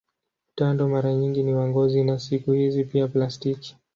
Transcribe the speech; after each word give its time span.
Utando 0.55 0.87
mara 0.89 1.13
nyingi 1.13 1.43
ni 1.43 1.53
wa 1.53 1.67
ngozi 1.67 2.03
na 2.03 2.19
siku 2.19 2.51
hizi 2.51 2.83
pia 2.83 3.07
plastiki. 3.07 3.77